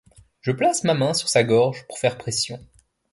Je 0.41 0.51
place 0.51 0.83
ma 0.83 0.95
main 0.95 1.13
sur 1.13 1.29
sa 1.29 1.43
gorge 1.43 1.85
pour 1.87 1.99
faire 1.99 2.17
pression. 2.17 2.59